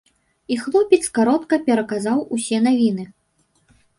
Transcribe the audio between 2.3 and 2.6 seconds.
усе